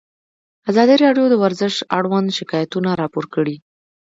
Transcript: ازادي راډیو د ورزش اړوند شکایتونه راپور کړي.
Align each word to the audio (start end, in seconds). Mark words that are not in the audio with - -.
ازادي 0.69 0.95
راډیو 1.03 1.25
د 1.29 1.35
ورزش 1.43 1.75
اړوند 1.97 2.29
شکایتونه 2.37 2.89
راپور 3.01 3.25
کړي. 3.35 3.55